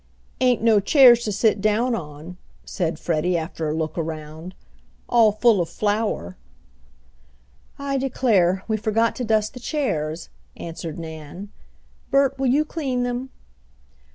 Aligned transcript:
"Ain't 0.39 0.63
no 0.63 0.79
chairs 0.79 1.23
to 1.25 1.31
sit 1.31 1.61
down 1.61 1.93
on," 1.93 2.37
said 2.65 2.97
Freddie, 2.97 3.37
after 3.37 3.69
a 3.69 3.71
look 3.75 3.99
around. 3.99 4.55
"All 5.07 5.31
full 5.31 5.61
of 5.61 5.69
flour." 5.69 6.37
"I 7.77 7.99
declare, 7.99 8.63
we 8.67 8.77
forgot 8.77 9.15
to 9.17 9.23
dust 9.23 9.53
the 9.53 9.59
chairs," 9.59 10.29
answered 10.57 10.97
Nan. 10.97 11.51
"Bert, 12.09 12.39
will 12.39 12.47
you 12.47 12.65
clean 12.65 13.03
them?" 13.03 13.29